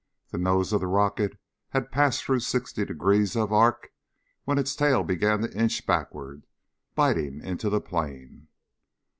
The 0.31 0.39
nose 0.39 0.73
of 0.73 0.81
the 0.81 0.87
rocket 0.87 1.37
had 1.69 1.91
passed 1.91 2.23
through 2.23 2.39
sixty 2.39 2.83
degrees 2.85 3.35
of 3.35 3.53
arc 3.53 3.89
when 4.45 4.57
its 4.57 4.75
tail 4.75 5.03
began 5.03 5.41
to 5.41 5.55
inch 5.55 5.85
backward, 5.85 6.47
biting 6.95 7.39
into 7.39 7.69
the 7.69 7.81
plain. 7.81 8.47